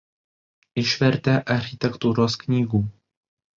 Išvertė 0.83 1.35
architektūros 1.57 2.41
knygų. 2.49 2.83